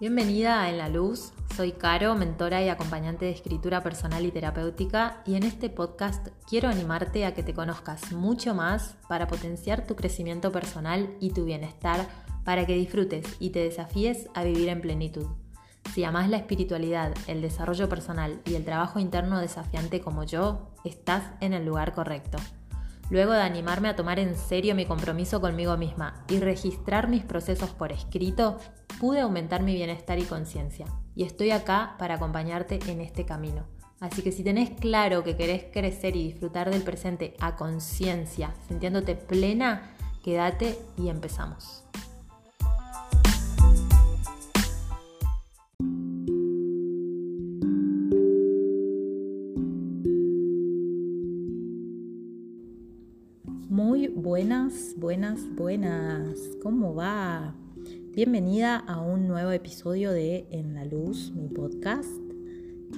Bienvenida 0.00 0.62
a 0.62 0.70
En 0.70 0.78
la 0.78 0.88
Luz, 0.88 1.32
soy 1.56 1.72
Caro, 1.72 2.14
mentora 2.14 2.62
y 2.62 2.68
acompañante 2.68 3.24
de 3.24 3.32
escritura 3.32 3.82
personal 3.82 4.24
y 4.24 4.30
terapéutica 4.30 5.24
y 5.26 5.34
en 5.34 5.42
este 5.42 5.70
podcast 5.70 6.28
quiero 6.48 6.68
animarte 6.68 7.26
a 7.26 7.34
que 7.34 7.42
te 7.42 7.52
conozcas 7.52 8.12
mucho 8.12 8.54
más 8.54 8.94
para 9.08 9.26
potenciar 9.26 9.88
tu 9.88 9.96
crecimiento 9.96 10.52
personal 10.52 11.16
y 11.18 11.30
tu 11.30 11.44
bienestar 11.44 12.06
para 12.44 12.64
que 12.64 12.76
disfrutes 12.76 13.26
y 13.40 13.50
te 13.50 13.58
desafíes 13.58 14.28
a 14.34 14.44
vivir 14.44 14.68
en 14.68 14.80
plenitud. 14.80 15.26
Si 15.92 16.04
amas 16.04 16.28
la 16.28 16.36
espiritualidad, 16.36 17.12
el 17.26 17.42
desarrollo 17.42 17.88
personal 17.88 18.40
y 18.44 18.54
el 18.54 18.64
trabajo 18.64 19.00
interno 19.00 19.40
desafiante 19.40 20.00
como 20.00 20.22
yo, 20.22 20.70
estás 20.84 21.24
en 21.40 21.54
el 21.54 21.66
lugar 21.66 21.92
correcto. 21.92 22.38
Luego 23.10 23.32
de 23.32 23.42
animarme 23.42 23.88
a 23.88 23.96
tomar 23.96 24.20
en 24.20 24.36
serio 24.36 24.76
mi 24.76 24.84
compromiso 24.84 25.40
conmigo 25.40 25.76
misma 25.76 26.24
y 26.28 26.38
registrar 26.38 27.08
mis 27.08 27.24
procesos 27.24 27.70
por 27.70 27.90
escrito, 27.90 28.58
pude 28.98 29.20
aumentar 29.20 29.62
mi 29.62 29.74
bienestar 29.74 30.18
y 30.18 30.24
conciencia. 30.24 30.86
Y 31.14 31.24
estoy 31.24 31.50
acá 31.50 31.94
para 31.98 32.14
acompañarte 32.14 32.78
en 32.88 33.00
este 33.00 33.24
camino. 33.24 33.64
Así 34.00 34.22
que 34.22 34.32
si 34.32 34.44
tenés 34.44 34.70
claro 34.70 35.24
que 35.24 35.36
querés 35.36 35.64
crecer 35.72 36.14
y 36.16 36.24
disfrutar 36.24 36.70
del 36.70 36.82
presente 36.82 37.34
a 37.40 37.56
conciencia, 37.56 38.54
sintiéndote 38.68 39.16
plena, 39.16 39.96
quédate 40.22 40.78
y 40.96 41.08
empezamos. 41.08 41.84
Muy 53.68 54.08
buenas, 54.08 54.94
buenas, 54.96 55.40
buenas. 55.56 56.38
¿Cómo 56.62 56.94
va? 56.94 57.54
Bienvenida 58.18 58.78
a 58.78 59.00
un 59.00 59.28
nuevo 59.28 59.52
episodio 59.52 60.10
de 60.10 60.48
En 60.50 60.74
la 60.74 60.84
Luz, 60.84 61.30
mi 61.36 61.46
podcast. 61.46 62.10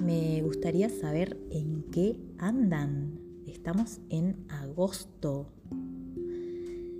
Me 0.01 0.41
gustaría 0.41 0.89
saber 0.89 1.37
en 1.51 1.83
qué 1.91 2.17
andan. 2.39 3.19
Estamos 3.45 3.99
en 4.09 4.47
agosto. 4.49 5.53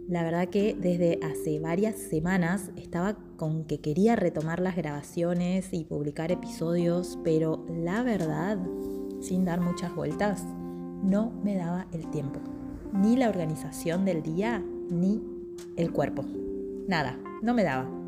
La 0.08 0.22
verdad 0.22 0.50
que 0.50 0.78
desde 0.80 1.17
hace 1.23 1.59
varias 1.59 1.95
semanas 1.95 2.69
estaba 2.75 3.17
con 3.38 3.63
que 3.63 3.81
quería 3.81 4.16
retomar 4.16 4.59
las 4.59 4.75
grabaciones 4.75 5.73
y 5.73 5.83
publicar 5.83 6.31
episodios, 6.31 7.17
pero 7.23 7.66
la 7.67 8.03
verdad, 8.03 8.59
sin 9.19 9.45
dar 9.45 9.61
muchas 9.61 9.95
vueltas, 9.95 10.45
no 11.02 11.31
me 11.44 11.56
daba 11.56 11.88
el 11.91 12.08
tiempo. 12.11 12.39
Ni 12.94 13.16
la 13.16 13.30
organización 13.30 14.06
del 14.06 14.22
día, 14.22 14.63
ni 14.91 15.23
el 15.75 15.91
cuerpo. 15.91 16.23
Nada, 16.88 17.17
no 17.41 17.56
me 17.56 17.63
daba. 17.63 18.00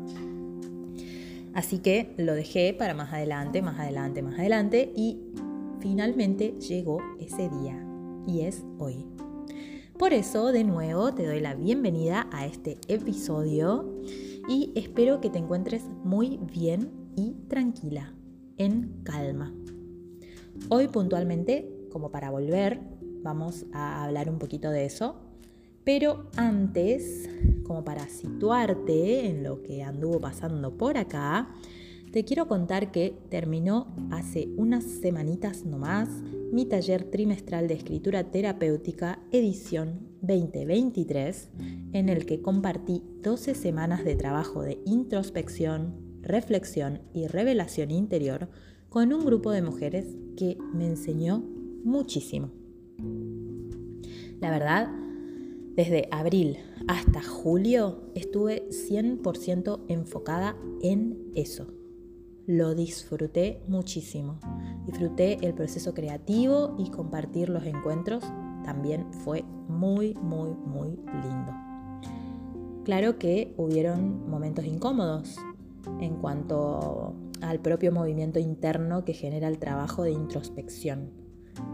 Así 1.54 1.78
que 1.78 2.14
lo 2.18 2.34
dejé 2.34 2.74
para 2.74 2.94
más 2.94 3.12
adelante, 3.12 3.62
más 3.62 3.78
adelante, 3.78 4.22
más 4.22 4.38
adelante 4.38 4.92
y 4.96 5.20
finalmente 5.78 6.54
llegó 6.58 6.98
ese 7.20 7.48
día 7.48 7.80
y 8.26 8.40
es 8.40 8.64
hoy. 8.78 9.06
Por 9.96 10.12
eso, 10.12 10.50
de 10.50 10.64
nuevo, 10.64 11.14
te 11.14 11.24
doy 11.24 11.40
la 11.40 11.54
bienvenida 11.54 12.26
a 12.32 12.44
este 12.46 12.78
episodio 12.88 14.02
y 14.48 14.72
espero 14.74 15.20
que 15.20 15.30
te 15.30 15.38
encuentres 15.38 15.84
muy 16.02 16.38
bien 16.38 16.90
y 17.14 17.34
tranquila, 17.48 18.12
en 18.56 19.02
calma. 19.04 19.54
Hoy 20.68 20.88
puntualmente, 20.88 21.70
como 21.92 22.10
para 22.10 22.30
volver, 22.30 22.80
vamos 23.22 23.66
a 23.72 24.02
hablar 24.02 24.28
un 24.28 24.40
poquito 24.40 24.70
de 24.70 24.86
eso, 24.86 25.20
pero 25.84 26.28
antes 26.36 27.28
como 27.64 27.84
para 27.84 28.08
situarte 28.08 29.26
en 29.26 29.42
lo 29.42 29.62
que 29.62 29.82
anduvo 29.82 30.20
pasando 30.20 30.76
por 30.76 30.96
acá, 30.96 31.50
te 32.12 32.24
quiero 32.24 32.46
contar 32.46 32.92
que 32.92 33.18
terminó 33.28 33.88
hace 34.12 34.48
unas 34.56 34.84
semanitas 34.84 35.64
nomás 35.64 36.08
mi 36.52 36.64
taller 36.64 37.02
trimestral 37.10 37.66
de 37.66 37.74
escritura 37.74 38.30
terapéutica 38.30 39.18
edición 39.32 40.14
2023, 40.20 41.48
en 41.92 42.08
el 42.08 42.24
que 42.24 42.40
compartí 42.40 43.02
12 43.22 43.56
semanas 43.56 44.04
de 44.04 44.14
trabajo 44.14 44.62
de 44.62 44.78
introspección, 44.84 45.96
reflexión 46.22 47.00
y 47.12 47.26
revelación 47.26 47.90
interior 47.90 48.48
con 48.88 49.12
un 49.12 49.24
grupo 49.24 49.50
de 49.50 49.62
mujeres 49.62 50.06
que 50.36 50.56
me 50.72 50.86
enseñó 50.86 51.42
muchísimo. 51.82 52.52
La 54.40 54.50
verdad, 54.50 54.88
desde 55.76 56.08
abril 56.10 56.58
hasta 56.86 57.22
julio 57.22 58.10
estuve 58.14 58.68
100% 58.68 59.84
enfocada 59.88 60.56
en 60.82 61.32
eso. 61.34 61.66
Lo 62.46 62.74
disfruté 62.74 63.62
muchísimo. 63.66 64.38
Disfruté 64.86 65.38
el 65.46 65.54
proceso 65.54 65.94
creativo 65.94 66.76
y 66.78 66.90
compartir 66.90 67.48
los 67.48 67.64
encuentros 67.64 68.22
también 68.64 69.12
fue 69.24 69.44
muy, 69.68 70.14
muy, 70.14 70.50
muy 70.50 70.90
lindo. 71.22 71.52
Claro 72.84 73.18
que 73.18 73.54
hubieron 73.56 74.28
momentos 74.28 74.66
incómodos 74.66 75.36
en 76.00 76.16
cuanto 76.16 77.14
al 77.40 77.60
propio 77.60 77.92
movimiento 77.92 78.38
interno 78.38 79.04
que 79.04 79.14
genera 79.14 79.48
el 79.48 79.58
trabajo 79.58 80.02
de 80.02 80.12
introspección. 80.12 81.23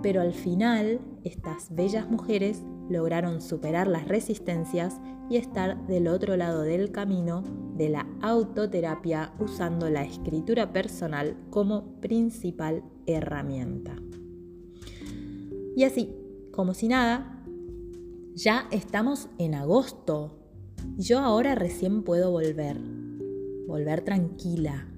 Pero 0.03 0.21
al 0.21 0.33
final, 0.33 1.01
estas 1.25 1.75
bellas 1.75 2.09
mujeres 2.11 2.63
lograron 2.89 3.41
superar 3.41 3.87
las 3.87 4.09
resistencias 4.09 5.01
y 5.29 5.37
estar 5.37 5.87
del 5.87 6.09
otro 6.09 6.37
lado 6.37 6.63
del 6.63 6.91
camino 6.91 7.45
de 7.77 7.89
la 7.89 8.07
autoterapia 8.21 9.33
usando 9.39 9.89
la 9.89 10.03
escritura 10.03 10.73
personal 10.73 11.37
como 11.51 12.01
principal 12.01 12.83
herramienta. 13.07 13.97
Y 15.77 15.85
así, 15.85 16.15
como 16.51 16.75
si 16.75 16.89
nada, 16.89 17.43
ya 18.35 18.67
estamos 18.71 19.29
en 19.39 19.55
agosto 19.55 20.37
y 20.99 21.03
yo 21.03 21.21
ahora 21.21 21.55
recién 21.55 22.03
puedo 22.03 22.31
volver, 22.31 22.79
volver 23.67 24.03
tranquila, 24.03 24.89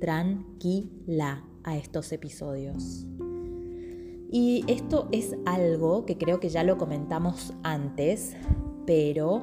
tranquila 0.00 1.44
a 1.64 1.76
estos 1.76 2.12
episodios. 2.12 3.06
Y 4.34 4.64
esto 4.66 5.08
es 5.12 5.36
algo 5.44 6.06
que 6.06 6.16
creo 6.16 6.40
que 6.40 6.48
ya 6.48 6.64
lo 6.64 6.78
comentamos 6.78 7.52
antes, 7.62 8.34
pero 8.86 9.42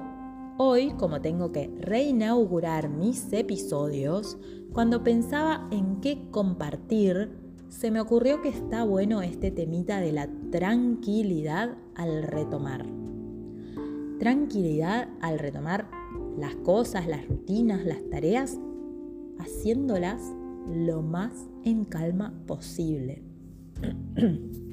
hoy, 0.57 0.93
como 0.97 1.21
tengo 1.21 1.51
que 1.51 1.71
reinaugurar 1.79 2.89
mis 2.89 3.31
episodios, 3.31 4.39
cuando 4.73 5.03
pensaba 5.03 5.67
en 5.69 6.01
qué 6.01 6.27
compartir, 6.31 7.29
se 7.69 7.91
me 7.91 8.01
ocurrió 8.01 8.41
que 8.41 8.49
está 8.49 8.83
bueno 8.83 9.21
este 9.21 9.51
temita 9.51 10.01
de 10.01 10.11
la 10.11 10.27
tranquilidad 10.49 11.77
al 11.93 12.23
retomar. 12.23 12.83
Tranquilidad 14.17 15.07
al 15.21 15.37
retomar 15.37 15.87
las 16.35 16.55
cosas, 16.55 17.07
las 17.07 17.27
rutinas, 17.27 17.85
las 17.85 18.01
tareas, 18.09 18.57
haciéndolas 19.37 20.19
lo 20.67 21.03
más 21.03 21.31
en 21.63 21.85
calma 21.85 22.33
posible. 22.47 23.21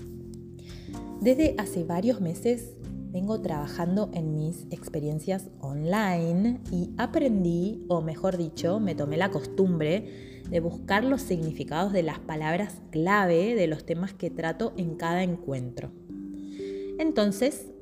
Desde 1.21 1.55
hace 1.59 1.85
varios 1.85 2.21
meses 2.21 2.77
vengo 3.11 3.41
trabajando 3.41 4.11
en 4.13 4.35
mis 4.35 4.67
experiencias 4.71 5.49
online 5.61 6.61
y 6.71 6.91
aprendí, 6.99 7.85
o 7.89 8.03
mejor 8.03 8.37
dicho, 8.37 8.79
me 8.79 8.95
tomé 8.95 9.17
la 9.17 9.31
costumbre 9.31 10.43
de 10.51 10.61
buscar 10.61 11.03
los 11.03 11.23
significados 11.23 11.93
de 11.93 12.03
las 12.03 12.19
palabras 12.19 12.83
clave 12.91 13.55
de 13.55 13.67
los 13.67 13.85
temas 13.87 14.13
que 14.13 14.31
trato 14.31 14.75
en 14.77 14.97
cada 14.97 15.23
encuentro. 15.23 15.91
Entonces, 16.99 17.73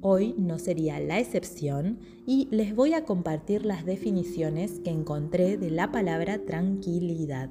hoy 0.00 0.34
no 0.38 0.60
sería 0.60 1.00
la 1.00 1.18
excepción 1.18 1.98
y 2.26 2.46
les 2.52 2.74
voy 2.74 2.94
a 2.94 3.04
compartir 3.04 3.66
las 3.66 3.84
definiciones 3.84 4.78
que 4.80 4.90
encontré 4.90 5.56
de 5.56 5.70
la 5.70 5.90
palabra 5.90 6.38
tranquilidad. 6.44 7.50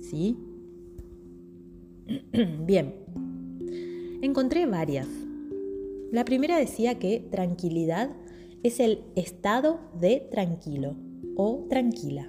¿Sí? 0.00 0.38
Bien, 2.64 2.94
Encontré 4.20 4.66
varias. 4.66 5.06
La 6.10 6.24
primera 6.24 6.56
decía 6.56 6.98
que 6.98 7.24
tranquilidad 7.30 8.10
es 8.64 8.80
el 8.80 9.04
estado 9.14 9.78
de 10.00 10.26
tranquilo 10.28 10.96
o 11.36 11.66
tranquila. 11.70 12.28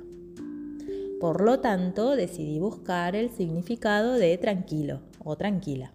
Por 1.20 1.42
lo 1.42 1.62
tanto, 1.62 2.16
decidí 2.16 2.60
buscar 2.60 3.16
el 3.16 3.32
significado 3.32 4.14
de 4.14 4.38
tranquilo 4.38 5.00
o 5.24 5.36
tranquila. 5.36 5.92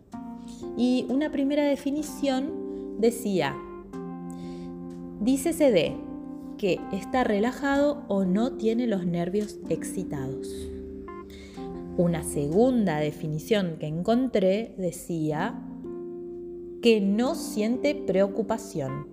Y 0.77 1.07
una 1.09 1.31
primera 1.31 1.63
definición 1.63 2.99
decía, 2.99 3.57
dícese 5.21 5.71
de 5.71 5.97
que 6.59 6.81
está 6.93 7.23
relajado 7.23 8.03
o 8.09 8.25
no 8.25 8.55
tiene 8.55 8.89
los 8.89 9.07
nervios 9.07 9.61
excitados. 9.69 10.49
Una 11.97 12.25
segunda 12.25 12.97
definición 12.97 13.77
que 13.79 13.87
encontré 13.87 14.75
decía 14.77 15.71
que 16.85 17.01
no 17.01 17.35
siente 17.35 17.95
preocupación. 17.95 19.07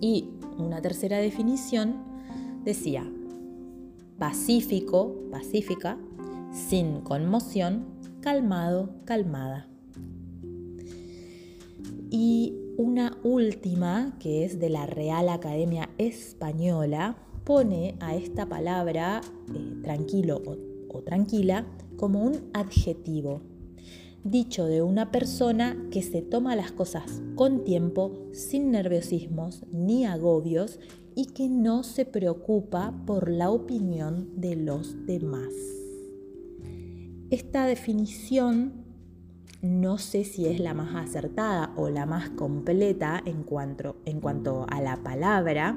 Y 0.00 0.30
una 0.58 0.82
tercera 0.82 1.18
definición 1.18 1.94
decía, 2.64 3.08
pacífico, 4.18 5.14
pacífica, 5.30 5.96
sin 6.50 7.02
conmoción, 7.02 7.84
calmado, 8.20 8.90
calmada. 9.04 9.68
Y 12.10 12.56
una 12.76 13.16
última, 13.22 14.16
que 14.18 14.44
es 14.44 14.58
de 14.58 14.70
la 14.70 14.86
Real 14.86 15.28
Academia 15.28 15.88
Española, 15.98 17.16
pone 17.44 17.94
a 18.00 18.16
esta 18.16 18.46
palabra 18.46 19.20
eh, 19.54 19.80
tranquilo 19.84 20.42
o 20.88 21.00
tranquila 21.02 21.64
como 21.96 22.24
un 22.24 22.50
adjetivo, 22.54 23.40
dicho 24.24 24.66
de 24.66 24.82
una 24.82 25.10
persona 25.10 25.76
que 25.90 26.02
se 26.02 26.22
toma 26.22 26.56
las 26.56 26.72
cosas 26.72 27.22
con 27.34 27.64
tiempo, 27.64 28.28
sin 28.32 28.70
nerviosismos 28.70 29.64
ni 29.72 30.04
agobios 30.04 30.80
y 31.14 31.26
que 31.26 31.48
no 31.48 31.82
se 31.82 32.04
preocupa 32.04 32.94
por 33.06 33.28
la 33.30 33.50
opinión 33.50 34.40
de 34.40 34.56
los 34.56 35.06
demás. 35.06 35.52
Esta 37.30 37.66
definición 37.66 38.84
no 39.60 39.98
sé 39.98 40.24
si 40.24 40.46
es 40.46 40.60
la 40.60 40.72
más 40.72 40.94
acertada 40.94 41.72
o 41.76 41.88
la 41.88 42.06
más 42.06 42.30
completa 42.30 43.20
en 43.24 43.42
cuanto, 43.42 43.96
en 44.04 44.20
cuanto 44.20 44.66
a 44.68 44.80
la 44.80 45.02
palabra. 45.02 45.76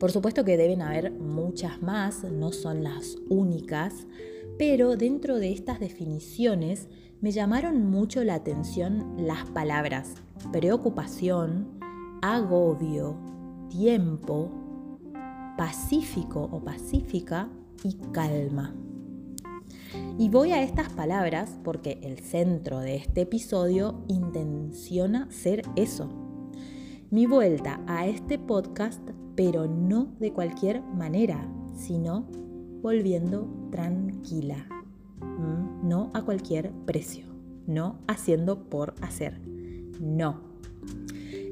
Por 0.00 0.10
supuesto 0.10 0.44
que 0.44 0.56
deben 0.56 0.82
haber 0.82 1.12
muchas 1.12 1.80
más, 1.82 2.24
no 2.24 2.50
son 2.50 2.82
las 2.82 3.16
únicas, 3.28 4.08
pero 4.58 4.96
dentro 4.96 5.38
de 5.38 5.52
estas 5.52 5.80
definiciones 5.80 6.88
me 7.20 7.30
llamaron 7.30 7.90
mucho 7.90 8.24
la 8.24 8.34
atención 8.34 9.14
las 9.18 9.44
palabras 9.50 10.14
preocupación, 10.50 11.78
agobio, 12.20 13.16
tiempo, 13.68 14.50
pacífico 15.56 16.48
o 16.50 16.60
pacífica 16.60 17.48
y 17.84 17.94
calma. 18.12 18.74
Y 20.18 20.28
voy 20.28 20.52
a 20.52 20.62
estas 20.62 20.92
palabras 20.92 21.58
porque 21.62 21.98
el 22.02 22.18
centro 22.18 22.80
de 22.80 22.96
este 22.96 23.22
episodio 23.22 24.02
intenciona 24.08 25.30
ser 25.30 25.62
eso. 25.76 26.08
Mi 27.10 27.26
vuelta 27.26 27.80
a 27.86 28.06
este 28.06 28.38
podcast, 28.38 29.02
pero 29.36 29.66
no 29.66 30.14
de 30.18 30.32
cualquier 30.32 30.82
manera, 30.82 31.46
sino 31.74 32.26
volviendo 32.82 33.48
tranquila. 33.70 34.66
Mm, 35.20 35.88
no 35.88 36.10
a 36.14 36.22
cualquier 36.22 36.72
precio. 36.84 37.26
No 37.66 38.00
haciendo 38.08 38.68
por 38.68 38.94
hacer. 39.00 39.40
No. 40.00 40.40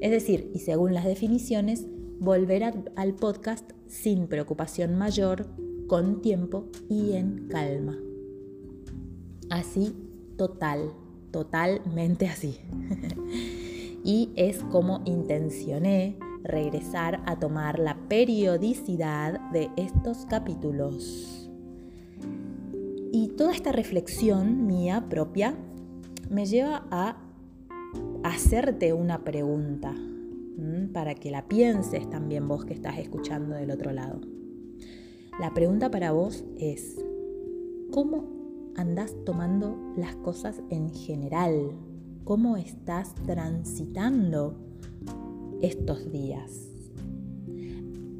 Es 0.00 0.10
decir, 0.10 0.50
y 0.54 0.58
según 0.58 0.92
las 0.92 1.04
definiciones, 1.04 1.86
volver 2.18 2.64
al 2.96 3.14
podcast 3.14 3.70
sin 3.86 4.26
preocupación 4.26 4.98
mayor, 4.98 5.46
con 5.86 6.20
tiempo 6.20 6.66
y 6.88 7.12
en 7.12 7.48
calma. 7.48 7.98
Así, 9.50 9.94
total, 10.36 10.92
totalmente 11.30 12.28
así. 12.28 12.58
y 14.04 14.30
es 14.36 14.62
como 14.64 15.02
intencioné 15.04 16.18
regresar 16.42 17.22
a 17.26 17.38
tomar 17.38 17.78
la 17.78 17.96
periodicidad 18.08 19.40
de 19.50 19.70
estos 19.76 20.26
capítulos. 20.26 21.50
Y 23.12 23.28
toda 23.36 23.52
esta 23.52 23.72
reflexión 23.72 24.66
mía 24.66 25.06
propia 25.08 25.56
me 26.28 26.46
lleva 26.46 26.86
a 26.90 27.16
hacerte 28.22 28.92
una 28.92 29.24
pregunta 29.24 29.94
para 30.92 31.14
que 31.14 31.30
la 31.30 31.48
pienses 31.48 32.08
también 32.10 32.46
vos 32.46 32.64
que 32.64 32.74
estás 32.74 32.98
escuchando 32.98 33.54
del 33.54 33.70
otro 33.70 33.92
lado. 33.92 34.20
La 35.40 35.54
pregunta 35.54 35.90
para 35.90 36.12
vos 36.12 36.44
es, 36.58 37.02
¿cómo 37.90 38.28
andás 38.76 39.14
tomando 39.24 39.76
las 39.96 40.14
cosas 40.16 40.62
en 40.68 40.90
general? 40.90 41.72
¿Cómo 42.24 42.56
estás 42.56 43.14
transitando 43.26 44.69
estos 45.62 46.10
días? 46.10 46.68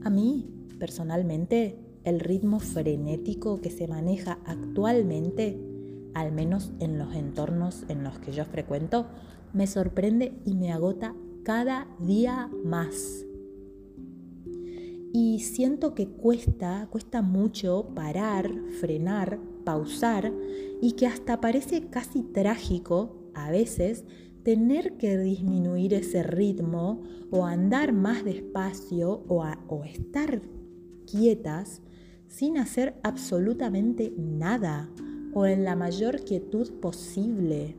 A 0.02 0.10
mí, 0.10 0.48
personalmente, 0.78 1.78
el 2.04 2.20
ritmo 2.20 2.60
frenético 2.60 3.60
que 3.60 3.70
se 3.70 3.86
maneja 3.86 4.38
actualmente, 4.46 5.58
al 6.14 6.32
menos 6.32 6.72
en 6.80 6.98
los 6.98 7.14
entornos 7.14 7.84
en 7.88 8.02
los 8.02 8.18
que 8.18 8.32
yo 8.32 8.44
frecuento, 8.44 9.06
me 9.52 9.66
sorprende 9.66 10.32
y 10.44 10.54
me 10.54 10.72
agota 10.72 11.14
cada 11.44 11.86
día 11.98 12.50
más. 12.64 13.24
Y 15.12 15.40
siento 15.40 15.94
que 15.94 16.08
cuesta, 16.08 16.88
cuesta 16.90 17.20
mucho 17.20 17.88
parar, 17.94 18.48
frenar, 18.80 19.40
pausar 19.64 20.32
y 20.80 20.92
que 20.92 21.06
hasta 21.06 21.40
parece 21.40 21.88
casi 21.88 22.22
trágico 22.22 23.16
a 23.34 23.50
veces 23.50 24.04
tener 24.42 24.96
que 24.96 25.18
disminuir 25.18 25.94
ese 25.94 26.22
ritmo 26.22 27.02
o 27.30 27.44
andar 27.46 27.92
más 27.92 28.24
despacio 28.24 29.22
o, 29.28 29.84
estar 29.84 30.40
quietas 31.06 31.82
sin 32.28 32.58
hacer 32.58 32.94
absolutamente 33.02 34.12
nada 34.16 34.88
o 35.32 35.46
en 35.46 35.64
la 35.64 35.76
mayor 35.76 36.24
quietud 36.24 36.70
posible. 36.80 37.76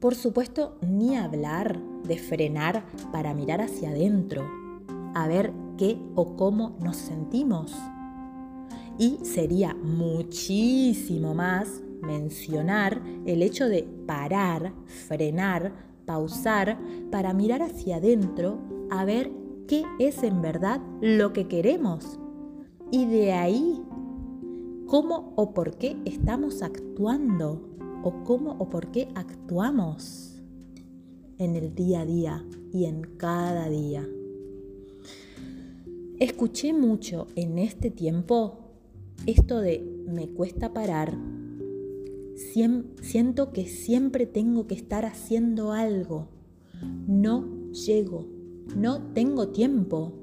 Por 0.00 0.14
supuesto, 0.14 0.78
ni 0.80 1.16
hablar 1.16 1.78
de 2.06 2.16
frenar 2.16 2.84
para 3.12 3.34
mirar 3.34 3.60
hacia 3.60 3.90
adentro, 3.90 4.48
a 5.14 5.28
ver 5.28 5.52
qué 5.76 5.98
o 6.14 6.36
cómo 6.36 6.78
nos 6.80 6.96
sentimos. 6.96 7.74
Y 8.98 9.18
sería 9.22 9.74
muchísimo 9.74 11.34
más 11.34 11.82
mencionar 12.02 13.02
el 13.26 13.42
hecho 13.42 13.68
de 13.68 13.82
parar, 14.06 14.72
frenar, 14.86 15.72
pausar 16.06 16.78
para 17.10 17.32
mirar 17.32 17.62
hacia 17.62 17.96
adentro 17.96 18.58
a 18.90 19.04
ver 19.04 19.30
qué 19.68 19.84
es 19.98 20.22
en 20.22 20.42
verdad 20.42 20.80
lo 21.00 21.32
que 21.32 21.46
queremos. 21.46 22.18
Y 22.90 23.06
de 23.06 23.32
ahí, 23.32 23.80
cómo 24.86 25.32
o 25.36 25.54
por 25.54 25.76
qué 25.76 25.96
estamos 26.04 26.62
actuando 26.62 27.68
o 28.02 28.24
cómo 28.24 28.56
o 28.58 28.68
por 28.68 28.90
qué 28.90 29.08
actuamos 29.14 30.42
en 31.38 31.56
el 31.56 31.74
día 31.74 32.00
a 32.00 32.04
día 32.06 32.44
y 32.72 32.86
en 32.86 33.02
cada 33.16 33.68
día. 33.68 34.06
Escuché 36.18 36.72
mucho 36.72 37.28
en 37.34 37.58
este 37.58 37.90
tiempo 37.90 38.58
esto 39.26 39.60
de 39.60 40.04
me 40.06 40.28
cuesta 40.28 40.72
parar, 40.72 41.16
siento 43.02 43.52
que 43.52 43.66
siempre 43.66 44.26
tengo 44.26 44.66
que 44.66 44.74
estar 44.74 45.04
haciendo 45.04 45.72
algo, 45.72 46.28
no 47.06 47.70
llego, 47.72 48.26
no 48.74 49.02
tengo 49.12 49.48
tiempo. 49.48 50.14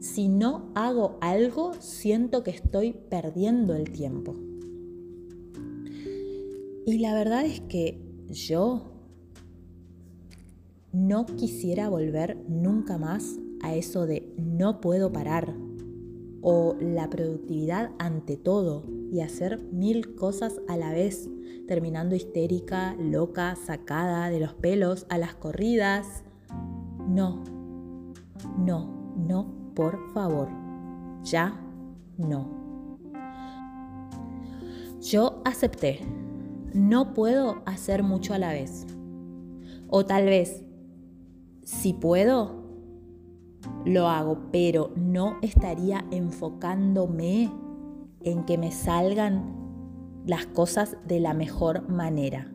Si 0.00 0.26
no 0.28 0.72
hago 0.74 1.18
algo, 1.20 1.74
siento 1.78 2.42
que 2.42 2.50
estoy 2.50 2.92
perdiendo 2.92 3.74
el 3.74 3.92
tiempo. 3.92 4.34
Y 6.84 6.98
la 6.98 7.14
verdad 7.14 7.44
es 7.46 7.60
que 7.60 8.02
yo 8.28 8.92
no 10.92 11.26
quisiera 11.26 11.88
volver 11.88 12.36
nunca 12.48 12.98
más 12.98 13.38
a 13.62 13.76
eso 13.76 14.06
de 14.06 14.34
no 14.36 14.80
puedo 14.80 15.12
parar 15.12 15.54
o 16.40 16.76
la 16.80 17.08
productividad 17.08 17.92
ante 18.00 18.36
todo 18.36 18.84
y 19.12 19.20
hacer 19.20 19.62
mil 19.70 20.14
cosas 20.14 20.62
a 20.68 20.76
la 20.78 20.90
vez, 20.90 21.28
terminando 21.68 22.14
histérica, 22.14 22.96
loca, 22.98 23.56
sacada 23.56 24.30
de 24.30 24.40
los 24.40 24.54
pelos 24.54 25.04
a 25.10 25.18
las 25.18 25.34
corridas. 25.34 26.24
No, 27.06 27.44
no, 28.58 29.14
no, 29.18 29.52
por 29.74 29.98
favor, 30.14 30.48
ya 31.22 31.60
no. 32.16 32.48
Yo 35.02 35.42
acepté 35.44 36.00
no 36.72 37.12
puedo 37.12 37.60
hacer 37.66 38.02
mucho 38.02 38.32
a 38.32 38.38
la 38.38 38.54
vez. 38.54 38.86
O 39.88 40.06
tal 40.06 40.24
vez, 40.24 40.64
si 41.62 41.92
puedo, 41.92 42.62
lo 43.84 44.08
hago, 44.08 44.38
pero 44.50 44.90
no 44.96 45.36
estaría 45.42 46.02
enfocándome 46.10 47.52
en 48.24 48.44
que 48.44 48.58
me 48.58 48.72
salgan 48.72 49.44
las 50.26 50.46
cosas 50.46 50.96
de 51.06 51.20
la 51.20 51.34
mejor 51.34 51.88
manera. 51.88 52.52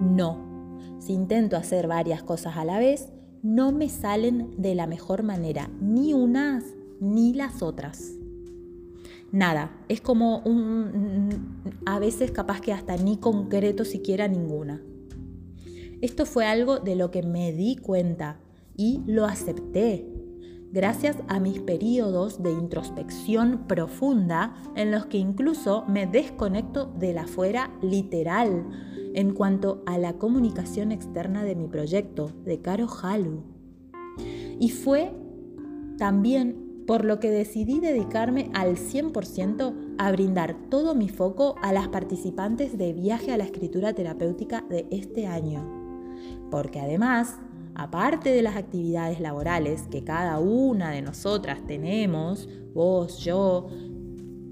No, 0.00 0.78
si 0.98 1.12
intento 1.12 1.56
hacer 1.56 1.86
varias 1.86 2.22
cosas 2.22 2.56
a 2.56 2.64
la 2.64 2.78
vez, 2.78 3.12
no 3.42 3.72
me 3.72 3.88
salen 3.88 4.54
de 4.56 4.74
la 4.74 4.86
mejor 4.86 5.22
manera, 5.22 5.68
ni 5.80 6.14
unas 6.14 6.64
ni 7.00 7.34
las 7.34 7.62
otras 7.62 8.14
nada. 9.34 9.72
Es 9.88 10.00
como 10.00 10.38
un, 10.38 11.60
a 11.84 11.98
veces 11.98 12.30
capaz 12.30 12.60
que 12.60 12.72
hasta 12.72 12.96
ni 12.96 13.18
concreto 13.18 13.84
siquiera 13.84 14.28
ninguna. 14.28 14.80
Esto 16.00 16.24
fue 16.24 16.46
algo 16.46 16.78
de 16.78 16.94
lo 16.96 17.10
que 17.10 17.22
me 17.22 17.52
di 17.52 17.76
cuenta 17.76 18.38
y 18.76 19.02
lo 19.06 19.24
acepté. 19.24 20.06
Gracias 20.74 21.16
a 21.28 21.38
mis 21.38 21.60
periodos 21.60 22.42
de 22.42 22.50
introspección 22.50 23.64
profunda 23.68 24.56
en 24.74 24.90
los 24.90 25.06
que 25.06 25.18
incluso 25.18 25.84
me 25.86 26.08
desconecto 26.08 26.92
de 26.98 27.12
la 27.12 27.28
fuera 27.28 27.70
literal 27.80 28.66
en 29.14 29.32
cuanto 29.34 29.84
a 29.86 29.98
la 29.98 30.14
comunicación 30.14 30.90
externa 30.90 31.44
de 31.44 31.54
mi 31.54 31.68
proyecto, 31.68 32.32
de 32.44 32.60
Caro 32.60 32.88
Halu. 32.88 33.44
Y 34.58 34.70
fue 34.70 35.12
también 35.96 36.82
por 36.88 37.04
lo 37.04 37.20
que 37.20 37.30
decidí 37.30 37.78
dedicarme 37.78 38.50
al 38.52 38.76
100% 38.76 39.94
a 39.96 40.10
brindar 40.10 40.56
todo 40.70 40.96
mi 40.96 41.08
foco 41.08 41.54
a 41.62 41.72
las 41.72 41.86
participantes 41.86 42.76
de 42.76 42.92
Viaje 42.92 43.32
a 43.32 43.38
la 43.38 43.44
Escritura 43.44 43.92
Terapéutica 43.92 44.64
de 44.68 44.88
este 44.90 45.28
año. 45.28 45.64
Porque 46.50 46.80
además, 46.80 47.38
aparte 47.74 48.30
de 48.30 48.42
las 48.42 48.56
actividades 48.56 49.20
laborales 49.20 49.82
que 49.90 50.04
cada 50.04 50.38
una 50.38 50.90
de 50.90 51.02
nosotras 51.02 51.66
tenemos, 51.66 52.48
vos, 52.72 53.18
yo, 53.18 53.68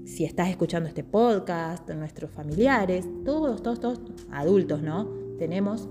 si 0.05 0.25
estás 0.25 0.49
escuchando 0.49 0.89
este 0.89 1.03
podcast, 1.03 1.89
nuestros 1.91 2.31
familiares, 2.31 3.07
todos, 3.23 3.63
todos, 3.63 3.79
todos 3.79 3.99
adultos, 4.31 4.81
¿no? 4.81 5.09
Tenemos 5.37 5.87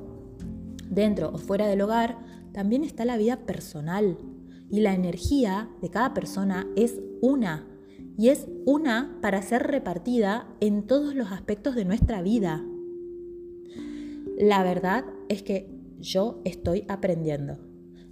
dentro 0.88 1.30
o 1.32 1.38
fuera 1.38 1.66
del 1.66 1.80
hogar, 1.80 2.18
también 2.52 2.84
está 2.84 3.04
la 3.04 3.16
vida 3.16 3.38
personal. 3.46 4.18
Y 4.70 4.80
la 4.80 4.94
energía 4.94 5.68
de 5.82 5.90
cada 5.90 6.14
persona 6.14 6.66
es 6.76 7.00
una. 7.20 7.66
Y 8.16 8.28
es 8.28 8.46
una 8.66 9.18
para 9.20 9.42
ser 9.42 9.64
repartida 9.64 10.48
en 10.60 10.86
todos 10.86 11.14
los 11.14 11.32
aspectos 11.32 11.74
de 11.74 11.84
nuestra 11.84 12.22
vida. 12.22 12.64
La 14.38 14.62
verdad 14.62 15.04
es 15.28 15.42
que 15.42 15.81
yo 16.02 16.42
estoy 16.44 16.84
aprendiendo. 16.88 17.58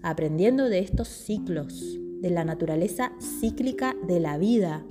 Aprendiendo 0.03 0.69
de 0.69 0.79
estos 0.79 1.09
ciclos, 1.09 1.99
de 2.21 2.31
la 2.31 2.45
naturaleza 2.45 3.13
cíclica 3.21 3.97
de 4.07 4.21
la 4.21 4.39
vida 4.39 4.87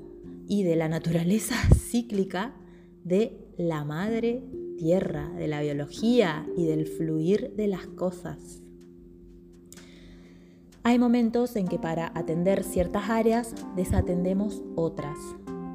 y 0.47 0.63
de 0.63 0.75
la 0.75 0.89
naturaleza 0.89 1.55
cíclica 1.75 2.53
de 3.03 3.47
la 3.57 3.85
madre 3.85 4.43
tierra, 4.77 5.29
de 5.29 5.47
la 5.47 5.61
biología 5.61 6.47
y 6.55 6.65
del 6.65 6.85
fluir 6.85 7.53
de 7.55 7.67
las 7.67 7.87
cosas. 7.87 8.61
Hay 10.83 10.97
momentos 10.97 11.55
en 11.55 11.67
que 11.67 11.77
para 11.77 12.11
atender 12.15 12.63
ciertas 12.63 13.09
áreas 13.09 13.53
desatendemos 13.75 14.63
otras 14.75 15.17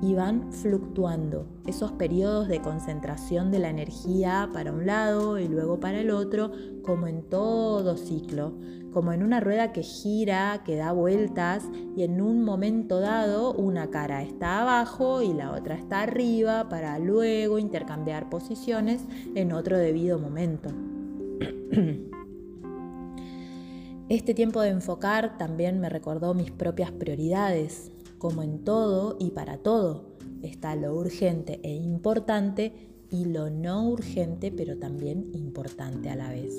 y 0.05 0.15
van 0.15 0.53
fluctuando 0.53 1.47
esos 1.67 1.93
periodos 1.93 2.47
de 2.49 2.61
concentración 2.61 3.51
de 3.51 3.59
la 3.59 3.71
energía 3.71 4.51
para 4.53 4.71
un 4.71 4.85
lado 4.85 5.39
y 5.39 5.49
luego 5.49 5.81
para 5.81 5.99
el 6.01 6.11
otro, 6.11 6.53
como 6.83 7.07
en 7.07 7.23
todo 7.23 7.97
ciclo, 7.97 8.53
como 8.93 9.15
en 9.15 9.23
una 9.23 9.41
rueda 9.41 9.73
que 9.73 9.83
gira, 9.83 10.63
que 10.63 10.77
da 10.77 10.93
vueltas 10.93 11.65
y 11.97 12.03
en 12.03 12.21
un 12.21 12.45
momento 12.45 13.01
dado 13.01 13.55
una 13.55 13.89
cara 13.89 14.23
está 14.23 14.61
abajo 14.61 15.23
y 15.23 15.33
la 15.33 15.53
otra 15.53 15.75
está 15.75 16.03
arriba 16.03 16.69
para 16.69 16.99
luego 16.99 17.59
intercambiar 17.59 18.29
posiciones 18.29 19.07
en 19.35 19.53
otro 19.53 19.79
debido 19.79 20.19
momento. 20.19 20.69
Este 24.11 24.35
tiempo 24.35 24.61
de 24.61 24.69
enfocar 24.69 25.39
también 25.39 25.81
me 25.81 25.89
recordó 25.89 26.35
mis 26.35 26.51
propias 26.51 26.93
prioridades, 26.93 27.94
como 28.25 28.43
en 28.43 28.65
todo 28.65 29.19
y 29.21 29.33
para 29.33 29.59
todo. 29.59 30.07
Está 30.41 30.77
lo 30.77 30.97
urgente 30.97 31.61
e 31.63 31.75
importante 31.75 32.73
y 33.11 33.27
lo 33.27 33.51
no 33.51 33.87
urgente 33.87 34.51
pero 34.51 34.79
también 34.79 35.31
importante 35.35 36.09
a 36.09 36.17
la 36.17 36.31
vez. 36.31 36.55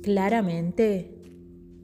Claramente 0.00 1.18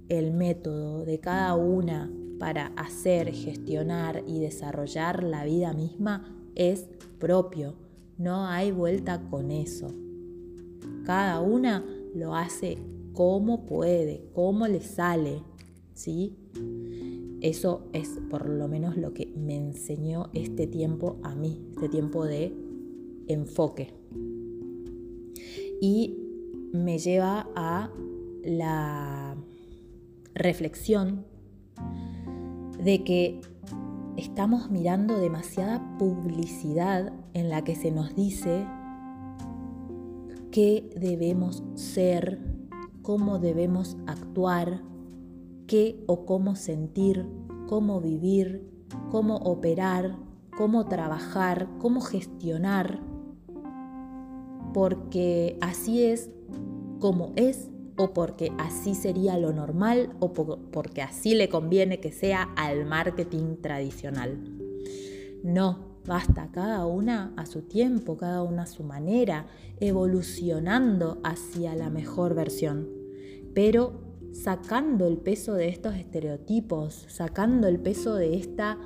el 0.08 0.30
método 0.30 1.04
de 1.04 1.18
cada 1.18 1.56
una 1.56 2.08
para 2.38 2.66
hacer, 2.76 3.32
gestionar 3.32 4.22
y 4.24 4.38
desarrollar 4.38 5.24
la 5.24 5.44
vida 5.44 5.72
misma 5.72 6.32
es 6.54 6.86
propio. 7.18 7.74
No 8.18 8.46
hay 8.46 8.70
vuelta 8.70 9.20
con 9.20 9.50
eso. 9.50 9.92
Cada 11.04 11.40
una 11.40 11.84
lo 12.14 12.36
hace 12.36 12.78
cómo 13.14 13.66
puede, 13.66 14.30
cómo 14.32 14.68
le 14.68 14.80
sale, 14.80 15.42
¿sí? 15.92 16.36
Eso 17.40 17.88
es 17.92 18.20
por 18.28 18.48
lo 18.48 18.68
menos 18.68 18.96
lo 18.96 19.14
que 19.14 19.32
me 19.36 19.56
enseñó 19.56 20.30
este 20.34 20.66
tiempo 20.66 21.16
a 21.22 21.34
mí, 21.34 21.64
este 21.74 21.88
tiempo 21.88 22.24
de 22.24 22.54
enfoque. 23.28 23.94
Y 25.80 26.18
me 26.72 26.98
lleva 26.98 27.48
a 27.56 27.90
la 28.44 29.36
reflexión 30.34 31.24
de 32.82 33.04
que 33.04 33.40
estamos 34.16 34.70
mirando 34.70 35.18
demasiada 35.18 35.96
publicidad 35.98 37.12
en 37.32 37.48
la 37.48 37.64
que 37.64 37.74
se 37.74 37.90
nos 37.90 38.14
dice 38.14 38.66
qué 40.50 40.90
debemos 40.96 41.62
ser 41.74 42.38
cómo 43.02 43.38
debemos 43.38 43.96
actuar, 44.06 44.82
qué 45.70 46.02
o 46.08 46.26
cómo 46.26 46.56
sentir, 46.56 47.24
cómo 47.68 48.00
vivir, 48.00 48.68
cómo 49.12 49.36
operar, 49.36 50.16
cómo 50.58 50.88
trabajar, 50.88 51.68
cómo 51.78 52.00
gestionar, 52.00 52.98
porque 54.74 55.56
así 55.60 56.02
es 56.02 56.28
como 56.98 57.32
es 57.36 57.70
o 57.96 58.12
porque 58.12 58.50
así 58.58 58.96
sería 58.96 59.38
lo 59.38 59.52
normal 59.52 60.12
o 60.18 60.32
porque 60.32 61.02
así 61.02 61.36
le 61.36 61.48
conviene 61.48 62.00
que 62.00 62.10
sea 62.10 62.48
al 62.56 62.84
marketing 62.84 63.54
tradicional. 63.62 64.42
No, 65.44 65.88
Basta 66.04 66.48
cada 66.50 66.86
una 66.86 67.34
a 67.36 67.44
su 67.44 67.60
tiempo, 67.60 68.16
cada 68.16 68.42
una 68.42 68.62
a 68.62 68.66
su 68.66 68.82
manera, 68.82 69.46
evolucionando 69.80 71.20
hacia 71.22 71.76
la 71.76 71.90
mejor 71.90 72.34
versión, 72.34 72.88
pero 73.54 74.09
sacando 74.32 75.06
el 75.06 75.18
peso 75.18 75.54
de 75.54 75.68
estos 75.68 75.94
estereotipos, 75.94 77.06
sacando 77.08 77.68
el 77.68 77.80
peso 77.80 78.14
de 78.14 78.36
esta 78.36 78.78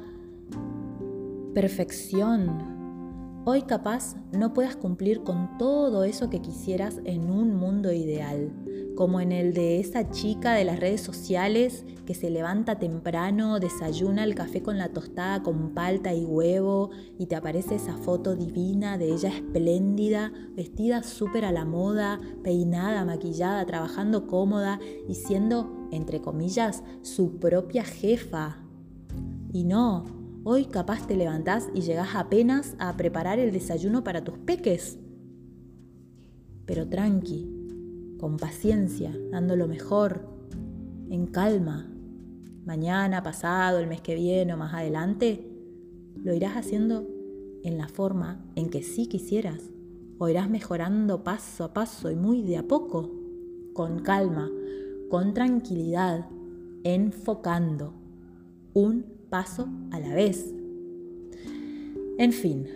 perfección. 1.54 3.42
Hoy 3.44 3.62
capaz 3.62 4.16
no 4.32 4.54
puedas 4.54 4.76
cumplir 4.76 5.22
con 5.22 5.58
todo 5.58 6.04
eso 6.04 6.30
que 6.30 6.40
quisieras 6.40 7.00
en 7.04 7.30
un 7.30 7.54
mundo 7.54 7.92
ideal, 7.92 8.50
como 8.96 9.20
en 9.20 9.32
el 9.32 9.54
de 9.54 9.80
esa 9.80 10.10
chica 10.10 10.54
de 10.54 10.64
las 10.64 10.80
redes 10.80 11.00
sociales 11.00 11.84
que 12.06 12.14
se 12.14 12.30
levanta 12.30 12.78
temprano, 12.78 13.60
desayuna 13.60 14.24
el 14.24 14.34
café 14.34 14.62
con 14.62 14.78
la 14.78 14.90
tostada 14.90 15.42
con 15.42 15.74
palta 15.74 16.14
y 16.14 16.24
huevo 16.24 16.90
y 17.18 17.26
te 17.26 17.36
aparece 17.36 17.76
esa 17.76 17.96
foto 17.96 18.36
divina 18.36 18.98
de 18.98 19.12
ella 19.12 19.30
espléndida, 19.30 20.32
vestida 20.56 21.02
súper 21.02 21.44
a 21.44 21.52
la 21.52 21.64
moda, 21.64 22.20
peinada, 22.42 23.04
maquillada, 23.04 23.64
trabajando 23.66 24.26
cómoda 24.26 24.80
y 25.08 25.14
siendo, 25.14 25.88
entre 25.90 26.20
comillas, 26.20 26.82
su 27.02 27.38
propia 27.38 27.84
jefa. 27.84 28.58
Y 29.52 29.64
no, 29.64 30.04
Hoy 30.46 30.66
capaz 30.66 31.06
te 31.06 31.16
levantás 31.16 31.70
y 31.72 31.80
llegás 31.80 32.14
apenas 32.14 32.76
a 32.78 32.94
preparar 32.98 33.38
el 33.38 33.50
desayuno 33.50 34.04
para 34.04 34.24
tus 34.24 34.36
peques. 34.36 34.98
Pero 36.66 36.86
tranqui, 36.86 37.53
con 38.18 38.37
paciencia, 38.37 39.12
dando 39.30 39.56
lo 39.56 39.68
mejor, 39.68 40.28
en 41.11 41.26
calma. 41.26 41.90
Mañana, 42.64 43.23
pasado, 43.23 43.78
el 43.78 43.87
mes 43.87 44.00
que 44.00 44.14
viene 44.14 44.54
o 44.54 44.56
más 44.56 44.75
adelante, 44.75 45.50
lo 46.23 46.33
irás 46.35 46.56
haciendo 46.56 47.06
en 47.62 47.78
la 47.78 47.88
forma 47.88 48.44
en 48.54 48.71
que 48.71 48.83
sí 48.83 49.06
quisieras. 49.06 49.71
O 50.18 50.28
irás 50.28 50.49
mejorando 50.49 51.25
paso 51.25 51.64
a 51.64 51.75
paso 51.75 52.11
y 52.11 52.14
muy 52.16 52.42
de 52.42 52.56
a 52.56 52.68
poco, 52.68 53.11
con 53.73 54.00
calma, 54.00 54.50
con 55.11 55.35
tranquilidad, 55.35 56.26
enfocando 56.85 57.92
un 58.75 59.04
paso 59.28 59.68
a 59.90 59.99
la 59.99 60.14
vez. 60.14 60.54
En 62.16 62.33
fin, 62.33 62.66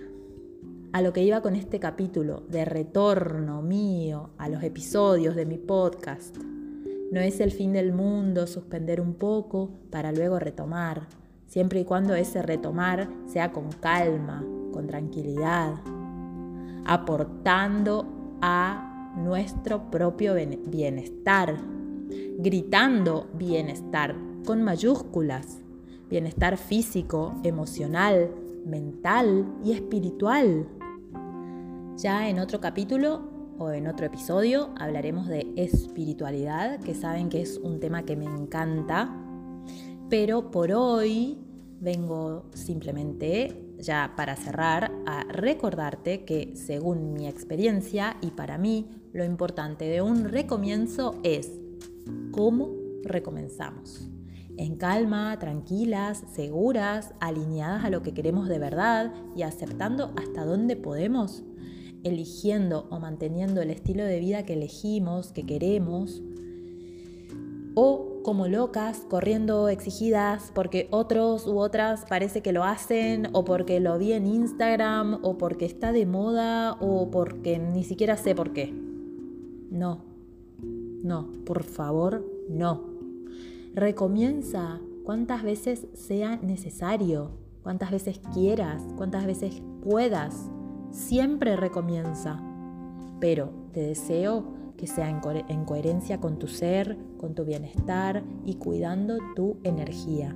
a 0.93 1.03
lo 1.03 1.13
que 1.13 1.23
iba 1.23 1.43
con 1.43 1.55
este 1.55 1.79
capítulo 1.79 2.45
de 2.49 2.65
retorno 2.65 3.63
mío 3.63 4.31
a 4.39 4.49
los 4.49 4.63
episodios 4.63 5.37
de 5.37 5.45
mi 5.45 5.59
podcast. 5.59 6.37
No 7.13 7.21
es 7.21 7.41
el 7.41 7.53
fin 7.53 7.73
del 7.73 7.93
mundo 7.93 8.47
suspender 8.47 9.01
un 9.01 9.15
poco 9.15 9.71
para 9.91 10.13
luego 10.13 10.39
retomar, 10.39 11.07
siempre 11.47 11.81
y 11.81 11.85
cuando 11.85 12.15
ese 12.15 12.43
retomar 12.43 13.09
sea 13.27 13.53
con 13.53 13.71
calma, 13.73 14.45
con 14.73 14.87
tranquilidad, 14.87 15.75
aportando 16.87 18.07
a 18.41 19.15
nuestro 19.17 19.91
propio 19.91 20.35
bienestar, 20.35 21.57
gritando 22.39 23.29
bienestar 23.35 24.15
con 24.47 24.63
mayúsculas, 24.63 25.59
bienestar 26.09 26.57
físico, 26.57 27.35
emocional, 27.43 28.31
mental 28.65 29.47
y 29.65 29.73
espiritual. 29.73 30.67
Ya 31.99 32.29
en 32.29 32.39
otro 32.39 32.61
capítulo 32.61 33.29
o 33.59 33.73
en 33.73 33.89
otro 33.89 34.07
episodio 34.07 34.71
hablaremos 34.79 35.27
de 35.27 35.53
espiritualidad, 35.57 36.79
que 36.79 36.95
saben 36.95 37.29
que 37.29 37.41
es 37.41 37.59
un 37.59 37.81
tema 37.81 38.05
que 38.05 38.15
me 38.15 38.25
encanta 38.25 39.13
Pero 40.09 40.53
por 40.53 40.71
hoy 40.71 41.39
vengo 41.81 42.51
simplemente, 42.55 43.75
ya 43.79 44.13
para 44.17 44.37
cerrar, 44.37 44.93
a 45.07 45.25
recordarte 45.25 46.25
que 46.25 46.53
según 46.55 47.15
mi 47.15 47.27
experiencia 47.27 48.17
y 48.21 48.31
para 48.31 48.59
mí, 48.59 48.89
lo 49.13 49.25
importante 49.25 49.87
de 49.87 50.01
un 50.01 50.27
recomienzo 50.27 51.19
es 51.25 51.51
cómo 52.31 52.77
recomenzamos. 53.03 54.09
En 54.57 54.77
calma, 54.77 55.37
tranquilas, 55.41 56.23
seguras, 56.33 57.13
alineadas 57.19 57.85
a 57.85 57.91
lo 57.91 58.05
que 58.05 58.15
queremos 58.15 58.49
de 58.49 58.61
verdad 58.61 59.13
y 59.35 59.43
aceptando 59.43 60.13
hasta 60.17 60.45
dónde 60.45 60.77
podemos, 60.77 61.45
eligiendo 62.05 62.87
o 62.91 63.01
manteniendo 63.01 63.63
el 63.63 63.71
estilo 63.71 64.05
de 64.05 64.21
vida 64.21 64.45
que 64.45 64.55
elegimos, 64.55 65.33
que 65.33 65.45
queremos, 65.45 66.23
o 67.75 68.21
como 68.25 68.49
locas, 68.49 69.07
corriendo 69.09 69.69
exigidas 69.69 70.51
porque 70.55 70.89
otros 70.91 71.47
u 71.47 71.59
otras 71.59 72.05
parece 72.09 72.43
que 72.43 72.53
lo 72.53 72.65
hacen, 72.65 73.29
o 73.33 73.45
porque 73.45 73.81
lo 73.81 73.99
vi 73.99 74.13
en 74.13 74.27
Instagram, 74.27 75.21
o 75.23 75.39
porque 75.39 75.65
está 75.65 75.93
de 75.93 76.05
moda, 76.05 76.77
o 76.81 77.11
porque 77.11 77.59
ni 77.59 77.85
siquiera 77.85 78.17
sé 78.17 78.35
por 78.35 78.53
qué. 78.53 78.75
No, 79.71 80.05
no, 81.03 81.29
por 81.47 81.63
favor, 81.63 82.25
no. 82.49 82.83
Recomienza 83.75 84.81
cuantas 85.05 85.43
veces 85.43 85.87
sea 85.95 86.37
necesario, 86.37 87.31
cuantas 87.63 87.91
veces 87.91 88.21
quieras, 88.35 88.83
cuantas 88.97 89.25
veces 89.25 89.63
puedas. 89.83 90.51
Siempre 90.91 91.57
recomienza. 91.57 92.43
Pero 93.21 93.51
te 93.73 93.81
deseo 93.81 94.59
que 94.77 94.87
sea 94.87 95.11
en, 95.11 95.65
coherencia 95.65 96.21
con 96.21 96.39
tu 96.39 96.47
ser, 96.47 96.97
con 97.19 97.35
tu 97.35 97.45
bienestar 97.45 98.23
y 98.45 98.55
cuidando 98.55 99.19
tu 99.35 99.59
energía. 99.65 100.35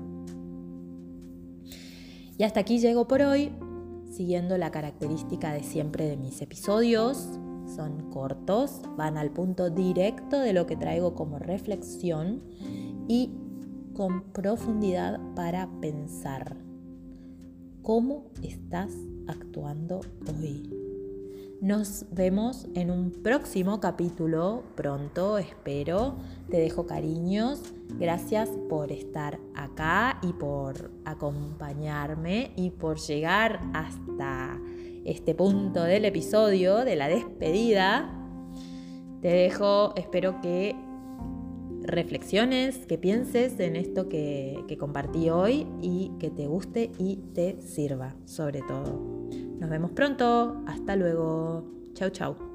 Y 2.36 2.42
hasta 2.42 2.60
aquí 2.60 2.78
llego 2.78 3.06
por 3.06 3.22
hoy, 3.22 3.52
siguiendo 4.10 4.58
la 4.58 4.72
característica 4.72 5.52
de 5.52 5.62
siempre 5.62 6.06
de 6.06 6.16
mis 6.16 6.42
episodios. 6.42 7.38
Son 7.76 8.10
cortos, 8.10 8.82
van 8.96 9.16
al 9.16 9.30
punto 9.30 9.70
directo 9.70 10.40
de 10.40 10.52
lo 10.52 10.66
que 10.66 10.76
traigo 10.76 11.14
como 11.14 11.38
reflexión 11.38 12.42
y 13.06 13.30
con 13.94 14.24
profundidad 14.32 15.20
para 15.36 15.68
pensar. 15.80 16.56
¿Cómo 17.82 18.24
estás 18.42 18.90
actuando 19.26 20.00
hoy? 20.26 20.70
Nos 21.62 22.06
vemos 22.10 22.66
en 22.74 22.90
un 22.90 23.12
próximo 23.12 23.78
capítulo 23.78 24.64
pronto, 24.74 25.38
espero. 25.38 26.16
Te 26.50 26.58
dejo 26.58 26.86
cariños. 26.86 27.62
Gracias 28.00 28.48
por 28.68 28.90
estar 28.90 29.38
acá 29.54 30.18
y 30.22 30.32
por 30.32 30.90
acompañarme 31.04 32.50
y 32.56 32.70
por 32.70 32.98
llegar 32.98 33.60
hasta 33.74 34.60
este 35.04 35.36
punto 35.36 35.84
del 35.84 36.04
episodio 36.04 36.84
de 36.84 36.96
la 36.96 37.06
despedida. 37.06 38.10
Te 39.20 39.28
dejo, 39.28 39.94
espero 39.94 40.40
que 40.40 40.74
reflexiones, 41.84 42.86
que 42.86 42.98
pienses 42.98 43.58
en 43.60 43.76
esto 43.76 44.08
que, 44.08 44.64
que 44.68 44.76
compartí 44.76 45.30
hoy 45.30 45.66
y 45.80 46.12
que 46.18 46.30
te 46.30 46.46
guste 46.46 46.90
y 46.98 47.16
te 47.34 47.60
sirva 47.62 48.14
sobre 48.24 48.60
todo. 48.62 49.28
Nos 49.58 49.70
vemos 49.70 49.92
pronto. 49.92 50.62
Hasta 50.66 50.96
luego. 50.96 51.64
Chau, 51.94 52.10
chau. 52.10 52.51